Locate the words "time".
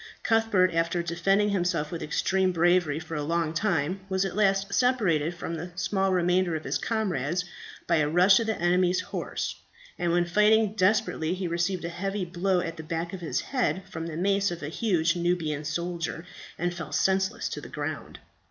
3.53-3.99